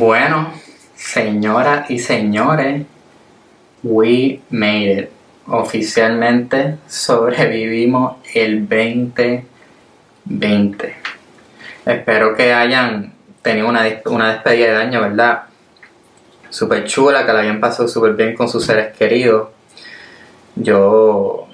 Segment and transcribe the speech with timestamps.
[0.00, 0.52] Bueno,
[0.94, 2.86] señoras y señores,
[3.82, 5.10] we made it.
[5.46, 10.96] Oficialmente sobrevivimos el 2020.
[11.84, 15.42] Espero que hayan tenido una, una despedida de año, ¿verdad?
[16.48, 19.50] Súper chula, que la hayan pasado súper bien con sus seres queridos.
[20.56, 21.46] Yo,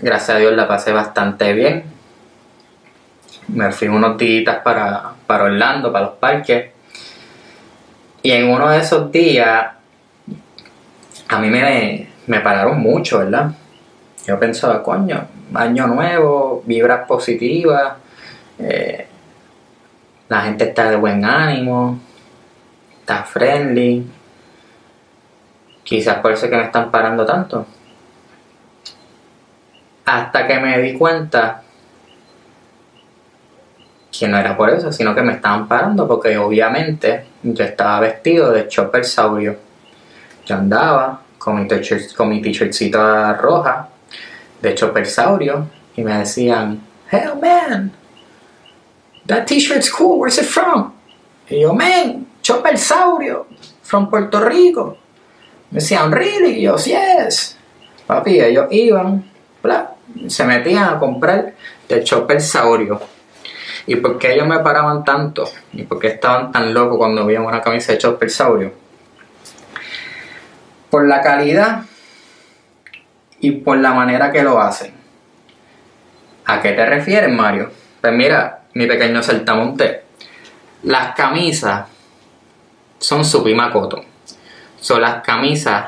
[0.00, 1.84] gracias a Dios, la pasé bastante bien.
[3.46, 6.71] Me fui unos días para, para Orlando, para los parques
[8.22, 9.66] y en uno de esos días,
[11.28, 13.52] a mí me, me pararon mucho, ¿verdad?
[14.26, 17.94] Yo pensaba, coño, año nuevo, vibras positivas,
[18.58, 19.06] eh,
[20.28, 21.98] la gente está de buen ánimo,
[23.00, 24.06] está friendly.
[25.82, 27.66] Quizás por eso es que me están parando tanto.
[30.04, 31.62] Hasta que me di cuenta
[34.10, 38.52] que no era por eso, sino que me estaban parando porque obviamente yo estaba vestido
[38.52, 39.56] de chopper saurio.
[40.46, 42.30] Yo andaba con mi, t-shirt, con
[43.40, 43.88] roja
[44.60, 47.92] de chopper saurio y me decían, Hell man,
[49.26, 50.92] that t-shirt's cool, where's it from?
[51.48, 53.46] Y yo, man, chopper saurio,
[53.82, 54.96] from Puerto Rico.
[55.70, 56.58] Me decían, really?
[56.58, 57.56] Y yo, yes.
[58.06, 59.24] Papi, ellos iban,
[59.62, 59.94] bla,
[60.28, 61.54] se metían a comprar
[61.88, 63.00] de chopper saurio
[63.86, 65.50] ¿Y por qué ellos me paraban tanto?
[65.72, 68.30] ¿Y por qué estaban tan locos cuando veían una camisa de Chopper?
[70.90, 71.82] Por la calidad
[73.40, 74.92] y por la manera que lo hacen.
[76.44, 77.70] ¿A qué te refieres, Mario?
[78.00, 80.02] Pues mira, mi pequeño saltamonte.
[80.84, 81.86] Las camisas
[82.98, 84.04] son su Makoto.
[84.80, 85.86] Son las camisas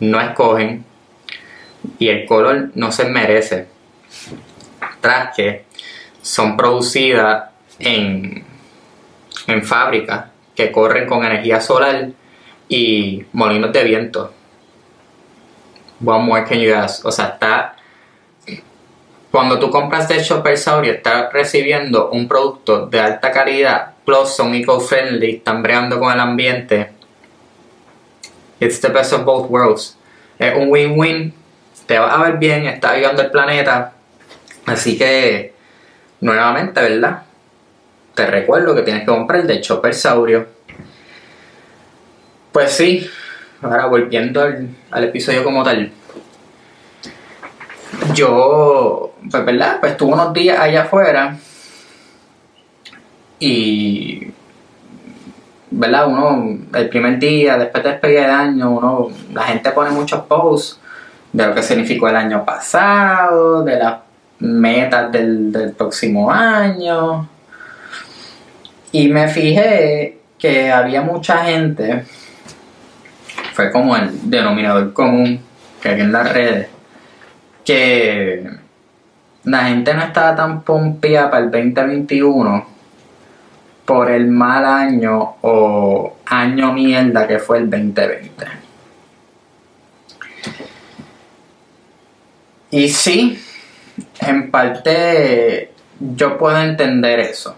[0.00, 0.84] no escogen
[1.98, 3.68] y el color no se merece.
[5.00, 5.64] Tras que
[6.22, 8.44] son producidas en,
[9.46, 12.10] en fábricas que corren con energía solar
[12.68, 14.32] y molinos de viento.
[16.04, 17.04] One more can you ask?
[17.04, 17.76] O sea, está.
[19.30, 24.54] Cuando tú compras de Shopper Saurio, estás recibiendo un producto de alta calidad, plus son
[24.54, 26.92] eco-friendly, están breando con el ambiente.
[28.60, 29.96] It's the best of both worlds.
[30.38, 31.34] Es un win-win.
[31.86, 33.94] Te va a ver bien, está ayudando el planeta.
[34.66, 35.51] Así que
[36.22, 37.22] Nuevamente, ¿verdad?
[38.14, 40.46] Te recuerdo que tienes que comprar el de Chopper Saurio.
[42.52, 43.10] Pues sí,
[43.60, 45.90] ahora volviendo al, episodio como tal.
[48.14, 51.36] Yo, pues verdad, pues estuve unos días allá afuera
[53.40, 54.30] y,
[55.72, 56.06] ¿verdad?
[56.06, 60.78] Uno, el primer día, después de despedida de año, uno, la gente pone muchos posts
[61.32, 64.01] de lo que significó el año pasado, de las
[64.42, 67.28] metas del, próximo año.
[68.90, 72.04] Y me fijé que había mucha gente,
[73.54, 75.40] fue como el denominador común
[75.80, 76.68] que hay en las redes,
[77.64, 78.50] que
[79.44, 82.66] la gente no estaba tan pompía para el 2021
[83.84, 88.46] por el mal año o año mierda que fue el 2020.
[92.70, 93.38] Y sí,
[94.26, 97.56] en parte yo puedo entender eso.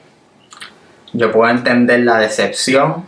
[1.12, 3.04] Yo puedo entender la decepción,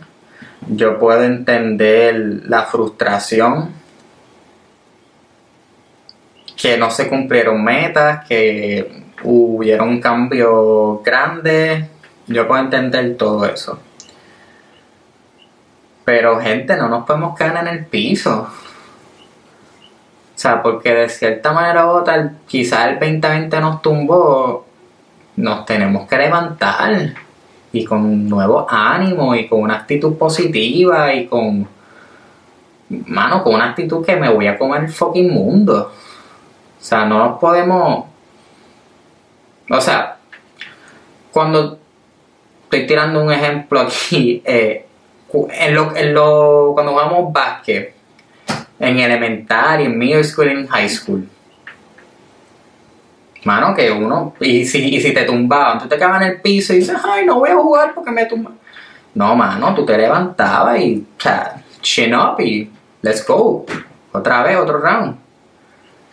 [0.67, 3.71] yo puedo entender la frustración,
[6.55, 11.89] que no se cumplieron metas, que hubiera un cambio grande,
[12.27, 13.79] yo puedo entender todo eso.
[16.03, 18.49] Pero gente, no nos podemos caer en el piso.
[20.37, 24.67] O sea, porque de cierta manera u otra, quizás el 2020 nos tumbó,
[25.35, 27.15] nos tenemos que levantar
[27.71, 31.67] y con un nuevo ánimo y con una actitud positiva y con,
[33.07, 35.91] mano, con una actitud que me voy a comer el fucking mundo.
[36.79, 38.05] O sea, no nos podemos,
[39.71, 40.17] o sea,
[41.31, 41.79] cuando
[42.65, 44.85] estoy tirando un ejemplo aquí, eh,
[45.33, 47.96] en lo, en lo, cuando jugamos básquet,
[48.79, 51.27] en elemental, en middle school, en high school.
[53.43, 56.73] Mano, que uno, y si, y si te tumbaban, tú te quedabas en el piso
[56.73, 58.51] y dices, ay, no voy a jugar porque me tumba.
[59.13, 62.69] No, mano, tú te levantabas y, o sea, chin up y
[63.01, 63.65] let's go.
[64.11, 65.15] Otra vez, otro round.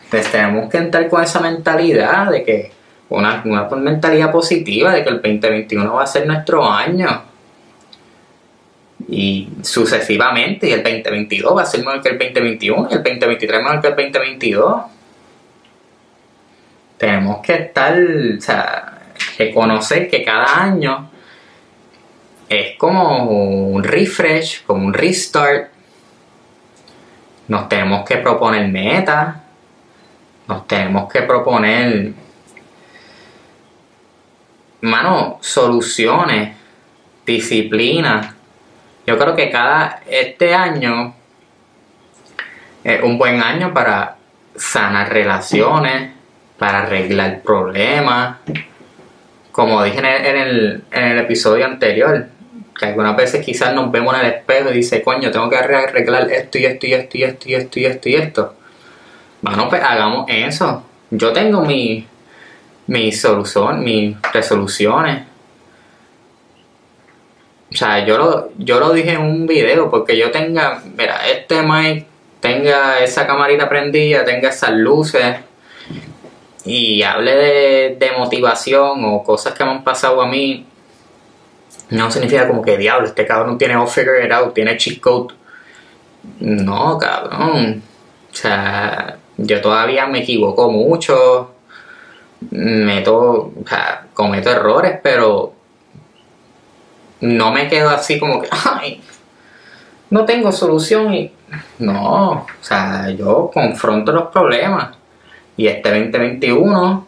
[0.05, 2.71] Entonces tenemos que entrar con esa mentalidad de que,
[3.09, 7.34] una, una mentalidad positiva de que el 2021 va a ser nuestro año
[9.07, 13.63] y sucesivamente, y el 2022 va a ser mejor que el 2021, y el 2023
[13.63, 14.81] mejor que el 2022.
[16.97, 18.99] Tenemos que estar, o sea,
[19.37, 21.09] reconocer que cada año
[22.49, 25.69] es como un refresh, como un restart.
[27.47, 29.35] Nos tenemos que proponer metas,
[30.47, 32.13] nos tenemos que proponer,
[34.81, 36.55] mano, soluciones,
[37.25, 38.34] disciplina.
[39.05, 41.13] Yo creo que cada, este año
[42.83, 44.15] es un buen año para
[44.55, 46.11] sanar relaciones,
[46.57, 48.37] para arreglar problemas.
[49.51, 52.27] Como dije en el, en el episodio anterior,
[52.77, 56.29] que algunas veces quizás nos vemos en el espejo y dice, coño, tengo que arreglar
[56.31, 58.55] esto y esto y esto y esto y esto y esto y esto.
[59.41, 60.83] Bueno, pues hagamos eso.
[61.11, 62.05] Yo tengo mi,
[62.87, 65.23] mi solución, mis resoluciones.
[67.71, 71.61] O sea, yo lo, yo lo dije en un video, porque yo tenga, mira, este
[71.61, 72.05] mic
[72.39, 75.37] tenga esa camarita prendida, tenga esas luces
[76.63, 80.65] y hable de, de motivación o cosas que me han pasado a mí,
[81.89, 85.33] no significa como que diablo, este cabrón tiene all figure it out, tiene cheat code.
[86.39, 87.81] No, cabrón.
[88.31, 91.51] O sea, yo todavía me equivoco mucho,
[92.51, 95.53] meto, o sea, cometo errores, pero
[97.25, 99.01] no me quedo así como que, ay,
[100.09, 101.31] no tengo solución y
[101.79, 104.95] no, o sea, yo confronto los problemas
[105.57, 107.07] y este 2021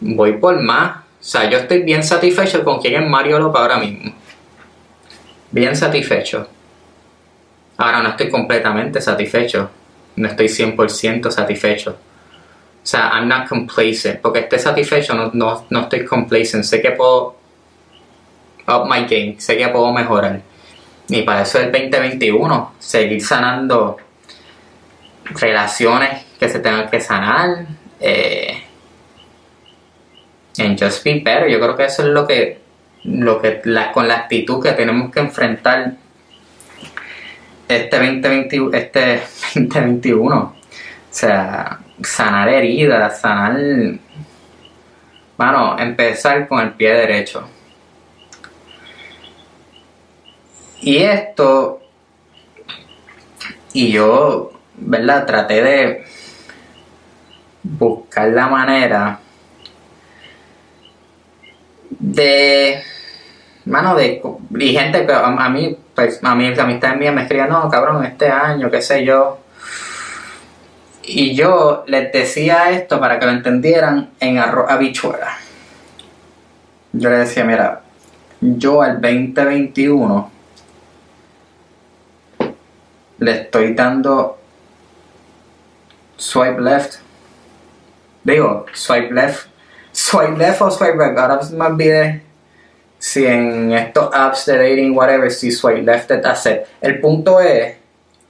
[0.00, 0.96] voy por más.
[0.96, 4.12] O sea, yo estoy bien satisfecho con quién es Mario López ahora mismo.
[5.50, 6.48] Bien satisfecho.
[7.76, 9.70] Ahora no estoy completamente satisfecho.
[10.16, 11.90] No estoy 100% satisfecho.
[11.90, 14.20] O sea, I'm not complacent.
[14.20, 16.64] Porque esté satisfecho, no, no, no estoy complacent.
[16.64, 17.36] Sé que puedo
[18.68, 19.36] up my game.
[19.38, 20.40] Sé que puedo mejorar.
[21.08, 22.74] Y para eso es el 2021.
[22.78, 23.96] Seguir sanando
[25.24, 27.66] relaciones que se tengan que sanar.
[28.00, 28.62] Eh,
[30.58, 31.48] en Just Be Better.
[31.48, 32.60] Yo creo que eso es lo que,
[33.04, 35.94] lo que la, con la actitud que tenemos que enfrentar
[37.68, 39.22] este 2020, este
[39.54, 40.36] 2021.
[40.36, 40.54] O
[41.10, 43.58] sea, sanar heridas, sanar.
[45.36, 47.48] Bueno, empezar con el pie derecho.
[50.82, 51.80] Y esto,
[53.72, 55.26] y yo, ¿verdad?
[55.26, 56.04] Traté de
[57.62, 59.20] buscar la manera
[61.90, 62.82] de
[63.64, 64.20] mano de
[64.58, 68.82] y gente que a, mí pues, a mí me escribía no cabrón este año qué
[68.82, 69.38] sé yo
[71.04, 75.38] y yo les decía esto para que lo entendieran en arroz habichuela
[76.92, 77.82] yo les decía mira
[78.40, 80.41] yo al 2021
[83.18, 84.38] le estoy dando
[86.16, 87.00] swipe left
[88.24, 89.52] digo swipe left
[89.92, 91.16] swipe left o swipe right.
[91.16, 92.22] Ahora me olvidé
[92.98, 96.66] si en estos apps de dating, whatever, si swipe left es hacer.
[96.80, 97.76] El punto es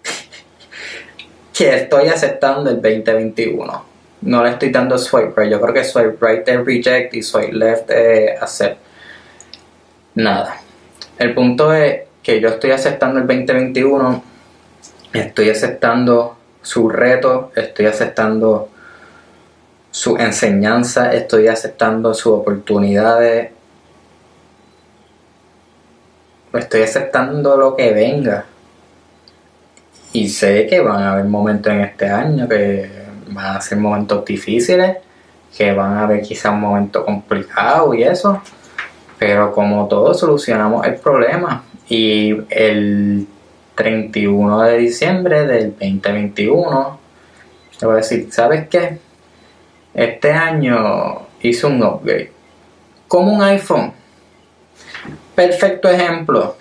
[1.52, 3.84] que estoy aceptando el 2021.
[4.22, 5.50] No le estoy dando swipe right.
[5.50, 8.78] Yo creo que swipe right es reject y swipe left es accept.
[10.14, 10.60] Nada.
[11.18, 14.24] El punto es que yo estoy aceptando el 2021.
[15.12, 17.52] Estoy aceptando su reto.
[17.54, 18.68] Estoy aceptando
[19.92, 23.50] su enseñanza, estoy aceptando sus oportunidades,
[26.54, 28.46] estoy aceptando lo que venga.
[30.14, 32.90] Y sé que van a haber momentos en este año que
[33.28, 34.96] van a ser momentos difíciles,
[35.56, 38.42] que van a haber quizás un momento complicado y eso.
[39.18, 41.64] Pero como todos solucionamos el problema.
[41.88, 43.26] Y el
[43.74, 46.98] 31 de diciembre del 2021,
[47.78, 48.98] te voy a decir, ¿sabes qué?
[49.94, 52.32] Este año hizo un upgrade.
[53.08, 53.92] Como un iPhone.
[55.34, 56.56] Perfecto ejemplo.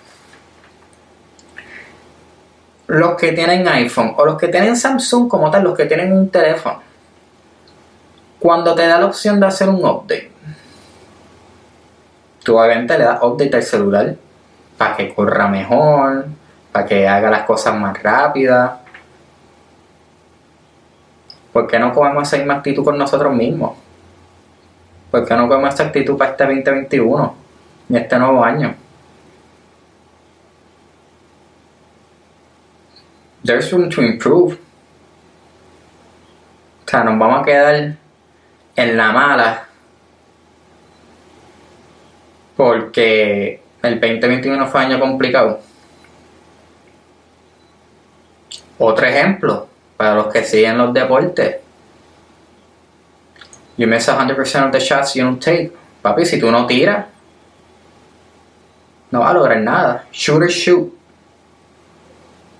[2.88, 6.28] Los que tienen iPhone o los que tienen Samsung como tal, los que tienen un
[6.28, 6.82] teléfono.
[8.38, 10.30] Cuando te da la opción de hacer un update,
[12.42, 14.16] tú obviamente le das update al celular
[14.76, 16.26] para que corra mejor,
[16.72, 18.82] para que haga las cosas más rápidas
[21.52, 23.76] ¿Por qué no comemos esa misma actitud con nosotros mismos?
[25.10, 27.34] ¿Por qué no comemos esa actitud para este 2021
[27.90, 28.74] y este nuevo año?
[33.44, 34.54] There's room to improve.
[34.54, 37.96] O sea, nos vamos a quedar
[38.76, 39.66] en la mala
[42.56, 45.60] porque el 2021 fue año complicado.
[48.84, 51.58] Otro ejemplo, para los que siguen los deportes.
[53.76, 55.72] You miss 100% of the shots you don't take.
[56.02, 57.06] Papi, si tú no tiras,
[59.12, 60.06] no va a lograr nada.
[60.10, 60.92] Shoot or shoot.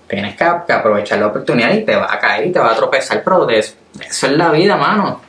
[0.07, 3.21] Tienes que, aprovechar la oportunidad y te va a caer y te va a tropezar,
[3.21, 5.19] pero de eso, es la vida, mano.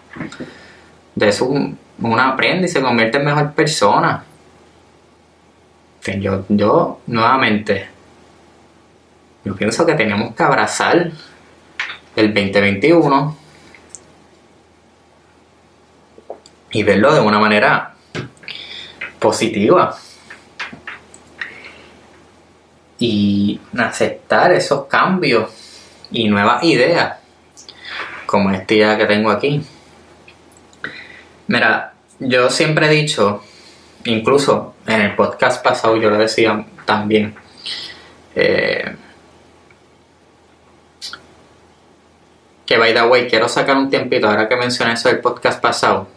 [1.16, 4.22] De eso uno aprende y se convierte en mejor persona.
[6.20, 7.93] Yo, yo, nuevamente,
[9.44, 11.10] yo pienso que tenemos que abrazar
[12.16, 13.36] el 2021
[16.72, 17.94] y verlo de una manera
[19.18, 19.96] positiva
[22.98, 25.50] y aceptar esos cambios
[26.10, 27.18] y nuevas ideas
[28.26, 29.62] como esta idea que tengo aquí.
[31.46, 33.42] Mira, yo siempre he dicho,
[34.04, 37.34] incluso en el podcast pasado yo lo decía también,
[38.34, 38.96] eh,
[42.66, 46.08] que by the way, quiero sacar un tiempito, ahora que mencioné eso del podcast pasado.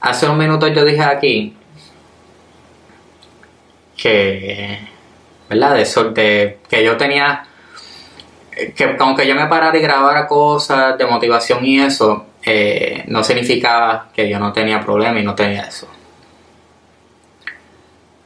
[0.00, 1.56] Hace unos minutos yo dije aquí
[3.96, 4.92] que
[5.52, 5.74] ¿verdad?
[5.74, 7.44] De eso, de que yo tenía,
[8.74, 14.08] que aunque yo me parara y grabara cosas de motivación y eso, eh, no significaba
[14.14, 15.88] que yo no tenía problema y no tenía eso.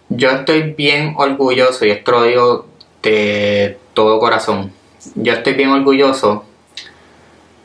[0.08, 2.66] Yo estoy bien orgulloso, y esto lo digo
[3.02, 4.73] de todo corazón,
[5.16, 6.44] yo estoy bien orgulloso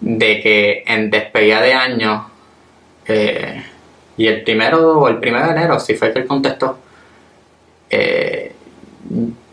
[0.02, 2.30] de que en despedida de año,
[3.08, 3.64] eh,
[4.18, 6.78] y el primero o el primero de enero, si fue que él contestó,
[7.90, 8.52] eh,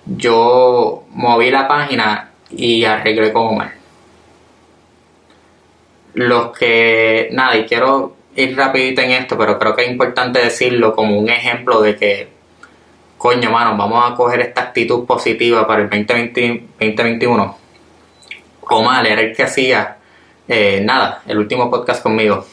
[0.07, 3.73] yo moví la página y arreglé como mal.
[6.15, 10.95] Los que, nada, y quiero ir rapidito en esto, pero creo que es importante decirlo
[10.95, 12.29] como un ejemplo de que,
[13.19, 17.59] coño, mano, vamos a coger esta actitud positiva para el 2021.
[18.71, 19.98] Omar era el que hacía,
[20.49, 22.45] eh, nada, el último podcast conmigo.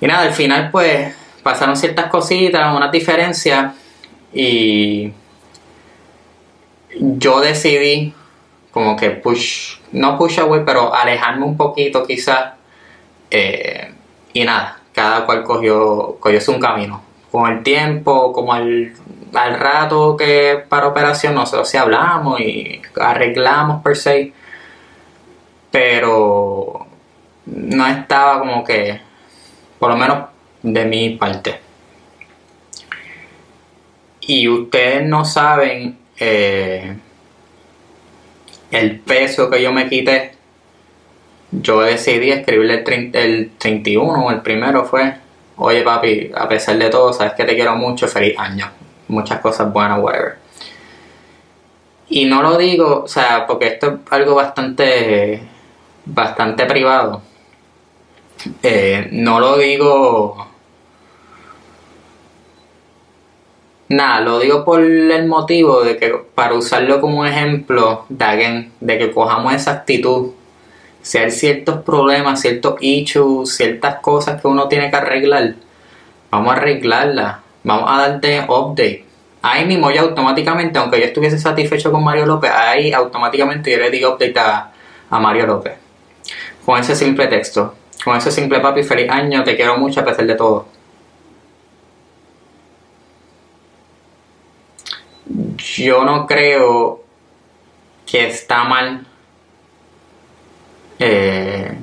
[0.00, 3.74] Y nada, al final pues pasaron ciertas cositas, unas diferencias
[4.32, 5.12] y
[6.98, 8.14] yo decidí
[8.70, 12.54] como que push, no push away, pero alejarme un poquito quizás.
[13.30, 13.92] Eh,
[14.32, 17.00] y nada, cada cual cogió, cogió un camino.
[17.30, 18.92] Con el tiempo, como al,
[19.32, 24.32] al rato que para operación, nosotros sí hablamos y arreglamos per se.
[25.74, 26.86] Pero
[27.46, 29.00] no estaba como que,
[29.80, 30.26] por lo menos
[30.62, 31.58] de mi parte.
[34.20, 36.96] Y ustedes no saben eh,
[38.70, 40.36] el peso que yo me quité,
[41.50, 45.16] yo decidí escribirle el, el 31, el primero fue,
[45.56, 48.70] oye papi, a pesar de todo, sabes que te quiero mucho, feliz año,
[49.08, 50.36] muchas cosas buenas, whatever.
[52.08, 55.42] Y no lo digo, o sea, porque esto es algo bastante,
[56.04, 57.22] bastante privado.
[58.62, 60.54] Eh, no lo digo
[63.88, 69.12] Nada, lo digo por el motivo de que para usarlo como ejemplo de, de que
[69.12, 70.30] cojamos esa actitud,
[71.02, 75.54] si hay ciertos problemas, ciertos issues, ciertas cosas que uno tiene que arreglar,
[76.30, 79.04] vamos a arreglarlas, vamos a darte update.
[79.42, 83.90] Ahí mismo ya automáticamente, aunque yo estuviese satisfecho con Mario López, ahí automáticamente yo le
[83.90, 85.83] di update a Mario López.
[86.64, 90.26] Con ese simple texto, con ese simple papi, feliz año, te quiero mucho a pesar
[90.26, 90.66] de todo.
[95.76, 97.02] yo no creo
[98.06, 99.06] que está mal
[100.98, 101.74] eh,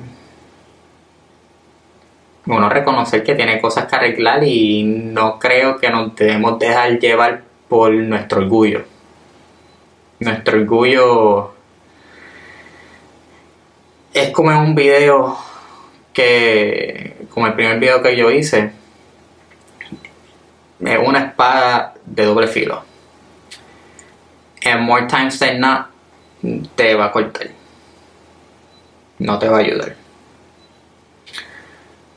[2.46, 7.92] reconocer que tiene cosas que arreglar y no creo que nos debemos dejar llevar por
[7.92, 8.84] nuestro orgullo.
[10.20, 11.54] Nuestro orgullo
[14.12, 15.38] es como en un video
[16.12, 18.72] que, como el primer video que yo hice,
[20.84, 22.92] es una espada de doble filo
[24.64, 25.86] and more times than not,
[26.76, 27.48] te va a cortar.
[29.18, 29.96] No te va a ayudar.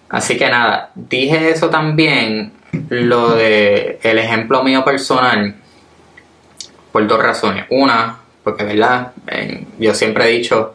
[0.09, 2.53] Así que nada, dije eso también,
[2.89, 5.55] lo de el ejemplo mío personal,
[6.91, 7.65] por dos razones.
[7.69, 9.13] Una, porque verdad,
[9.79, 10.74] yo siempre he dicho,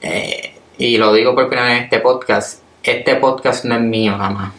[0.00, 4.12] eh, y lo digo por primera vez en este podcast, este podcast no es mío
[4.16, 4.52] nada más.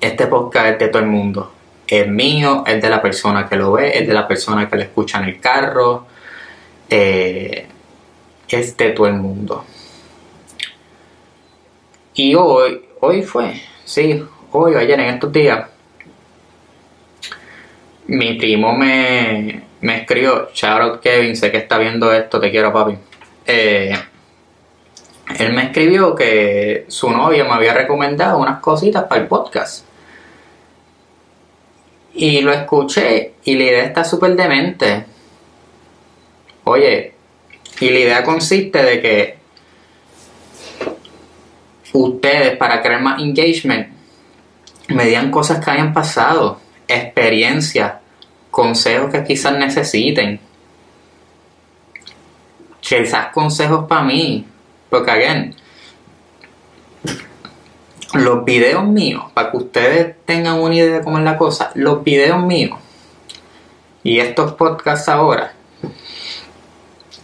[0.00, 1.52] Este podcast es de todo el mundo
[1.86, 4.82] es mío, es de la persona que lo ve, es de la persona que lo
[4.82, 6.06] escucha en el carro,
[6.90, 7.66] eh,
[8.48, 9.64] es de todo el mundo.
[12.14, 15.68] Y hoy, hoy fue, sí, hoy, ayer, en estos días,
[18.06, 22.72] mi primo me, me escribió, shout out Kevin, sé que está viendo esto, te quiero
[22.72, 22.96] papi.
[23.46, 23.94] Eh,
[25.38, 29.84] él me escribió que su novia me había recomendado unas cositas para el podcast.
[32.14, 35.04] Y lo escuché y la idea está súper demente.
[36.64, 37.12] Oye,
[37.80, 39.36] y la idea consiste de que
[41.92, 43.88] ustedes para crear más engagement
[44.88, 47.94] me digan cosas que hayan pasado, experiencias,
[48.50, 50.40] consejos que quizás necesiten.
[52.86, 54.46] Quizás consejos para mí.
[54.88, 55.56] Porque, again,
[58.14, 62.02] los videos míos, para que ustedes tengan una idea de cómo es la cosa, los
[62.04, 62.78] videos míos
[64.02, 65.52] y estos podcasts ahora,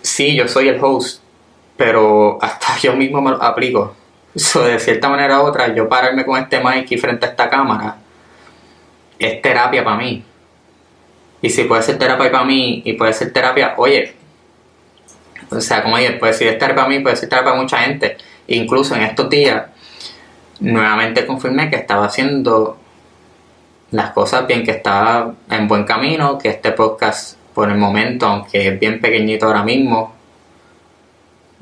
[0.02, 1.22] sí, yo soy el host,
[1.76, 3.94] pero hasta yo mismo me lo aplico.
[4.34, 7.50] So, de cierta manera u otra, yo pararme con este mic y frente a esta
[7.50, 7.98] cámara
[9.18, 10.24] es terapia para mí.
[11.42, 14.14] Y si puede ser terapia para mí y puede ser terapia, oye,
[15.52, 18.16] o sea, como dije, puede ser terapia para mí, puede ser terapia para mucha gente.
[18.48, 19.64] Incluso en estos días,
[20.60, 22.78] nuevamente confirmé que estaba haciendo
[23.90, 28.68] las cosas bien, que estaba en buen camino, que este podcast por el momento, aunque
[28.68, 30.14] es bien pequeñito ahora mismo,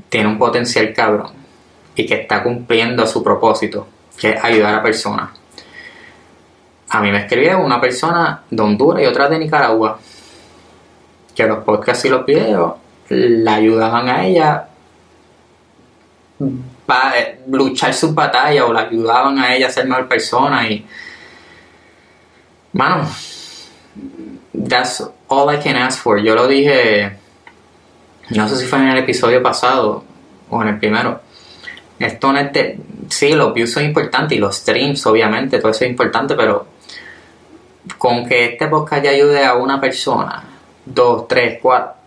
[0.09, 1.33] tiene un potencial cabrón
[1.95, 3.87] y que está cumpliendo su propósito,
[4.19, 5.31] que es ayudar a personas.
[6.89, 9.99] A mí me escribió una persona de Honduras y otra de Nicaragua,
[11.35, 12.75] que los podcasts y los videos
[13.11, 14.69] la ayudaban a ella
[16.87, 20.87] para luchar sus batallas o la ayudaban a ella a ser mejor persona y
[22.73, 23.07] mano
[24.69, 26.21] that's all I can ask for.
[26.21, 27.17] Yo lo dije
[28.31, 30.05] no sé si fue en el episodio pasado
[30.49, 31.21] o en el primero.
[31.99, 35.85] Esto no es de, sí los views son importantes y los streams obviamente todo eso
[35.85, 36.67] es importante pero
[37.99, 40.45] con que este podcast ya ayude a una persona
[40.87, 42.00] dos, tres, cuatro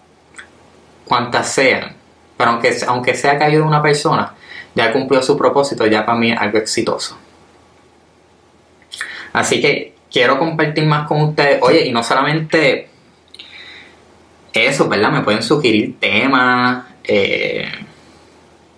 [1.05, 1.95] cuantas sean
[2.37, 4.33] pero aunque, aunque sea que ayude una persona
[4.75, 7.17] ya cumplió su propósito, ya para mí es algo exitoso.
[9.31, 11.59] Así que quiero compartir más con ustedes.
[11.61, 12.89] Oye, y no solamente
[14.53, 15.11] eso, ¿verdad?
[15.11, 16.85] Me pueden sugerir temas.
[17.03, 17.71] Eh,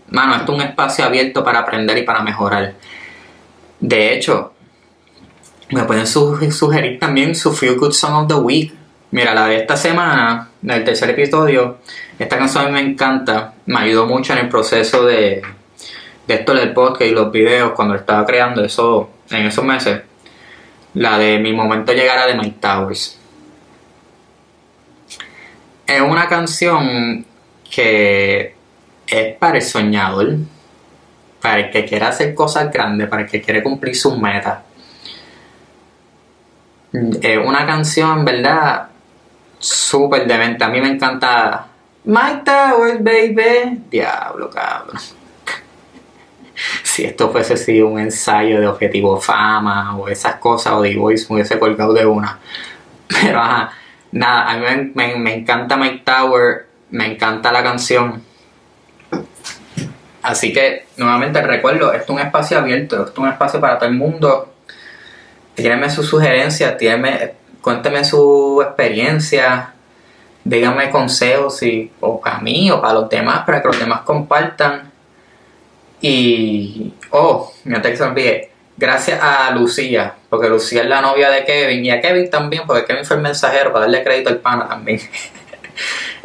[0.10, 2.74] mano, esto es un espacio abierto para aprender y para mejorar.
[3.80, 4.54] De hecho,
[5.70, 8.74] me pueden sugerir también su Feel Good Song of the Week.
[9.12, 11.78] Mira, la de esta semana, del tercer episodio,
[12.18, 13.54] esta canción me encanta.
[13.66, 15.42] Me ayudó mucho en el proceso de,
[16.28, 20.02] de esto del podcast y los videos cuando estaba creando eso en esos meses,
[20.94, 23.20] la de Mi momento llegará de Mike Towers.
[25.88, 27.26] Es una canción
[27.70, 28.56] que
[29.08, 30.36] es para el soñador,
[31.42, 34.60] para el que quiere hacer cosas grandes, para el que quiere cumplir sus metas.
[37.22, 38.88] Es una canción, ¿verdad?
[39.60, 40.64] Súper demente.
[40.64, 41.68] A mí me encanta
[42.06, 43.82] Mike Towers, baby.
[43.90, 44.98] Diablo, cabrón
[46.84, 51.26] si esto fuese así un ensayo de objetivo fama o esas cosas o de Voice
[51.30, 52.40] me hubiese colgado de una.
[53.08, 53.72] Pero ajá,
[54.12, 58.24] nada, a mí me, encanta Mike Tower, me encanta la canción.
[60.24, 63.90] Así que, nuevamente recuerdo, esto es un espacio abierto, esto es un espacio para todo
[63.90, 64.54] el mundo.
[65.54, 69.75] Tírenme sus sugerencias, tírenme, cuénteme su experiencia,
[70.46, 74.92] díganme consejos si, o para mí o para los demás, para que los demás compartan.
[76.00, 81.84] Y, oh, se me olvide, gracias a Lucía, porque Lucía es la novia de Kevin
[81.84, 85.02] y a Kevin también, porque Kevin fue el mensajero para darle crédito al pana también.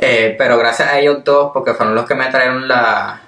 [0.03, 3.21] Eh, pero gracias a ellos dos, porque fueron los que me trajeron la,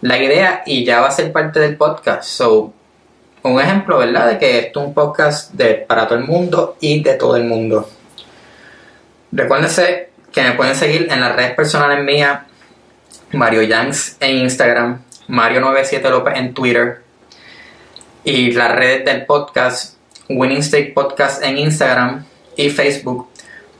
[0.00, 2.22] la idea y ya va a ser parte del podcast.
[2.22, 2.72] So,
[3.42, 4.28] un ejemplo, ¿verdad?
[4.28, 7.44] De que esto es un podcast de, para todo el mundo y de todo el
[7.44, 7.86] mundo.
[9.32, 12.40] Recuérdense que me pueden seguir en las redes personales mías,
[13.32, 17.02] Mario Yanks en Instagram, Mario97 López en Twitter
[18.24, 19.96] y las redes del podcast
[20.28, 23.30] Winning Streak Podcast en Instagram y Facebook,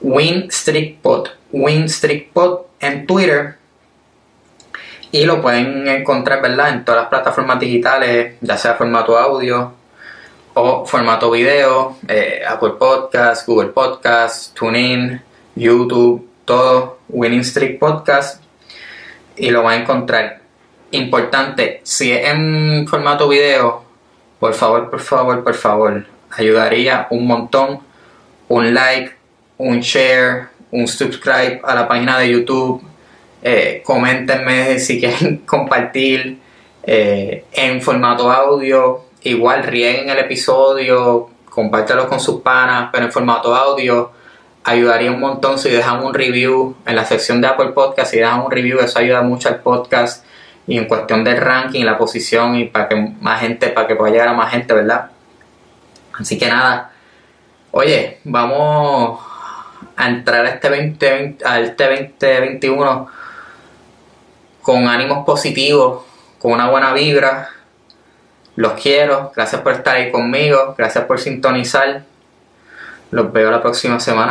[0.01, 3.57] Win Streak Pod, Win Streak Pod en Twitter
[5.11, 6.71] y lo pueden encontrar ¿verdad?
[6.71, 9.75] en todas las plataformas digitales, ya sea formato audio
[10.55, 15.21] o formato video, eh, Apple Podcast, Google Podcast, TuneIn,
[15.55, 18.43] YouTube, todo Winning Streak Podcast
[19.37, 20.43] y lo van a encontrar
[20.93, 23.83] importante, si es en formato video,
[24.39, 27.81] por favor, por favor, por favor, ayudaría un montón.
[28.49, 29.13] Un like,
[29.57, 32.83] un share, un subscribe a la página de YouTube.
[33.43, 36.39] Eh, coméntenme si quieren compartir
[36.83, 39.05] eh, en formato audio.
[39.23, 44.11] Igual rieguen el episodio, compártelo con sus panas, pero en formato audio
[44.65, 48.41] ayudaría un montón si dejan un review en la sección de Apple Podcast, si dejan
[48.41, 50.25] un review, eso ayuda mucho al podcast
[50.67, 54.13] y en cuestión del ranking, la posición y para que más gente, para que pueda
[54.13, 55.11] llegar a más gente, ¿verdad?
[56.19, 56.93] Así que nada,
[57.73, 59.21] oye, vamos
[59.97, 63.09] a entrar a este 2020, a este 2021
[64.63, 66.05] con ánimos positivos,
[66.39, 67.51] con una buena vibra.
[68.55, 72.03] Los quiero, gracias por estar ahí conmigo, gracias por sintonizar.
[73.11, 74.21] Los veo la próxima semana.